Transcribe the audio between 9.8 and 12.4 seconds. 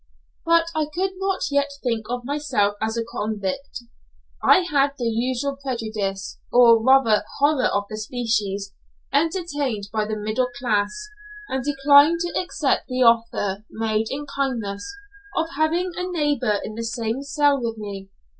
by the middle class, and declined to